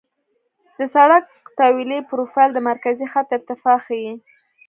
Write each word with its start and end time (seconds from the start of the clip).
د 0.77 0.79
سړک 0.95 1.25
طولي 1.59 1.99
پروفیل 2.09 2.49
د 2.53 2.59
مرکزي 2.69 3.05
خط 3.11 3.27
ارتفاع 3.37 3.77
ښيي 3.85 4.13